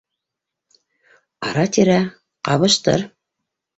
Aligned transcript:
Ара-тирә 1.49 1.99
ҡабыштыр. 2.51 3.09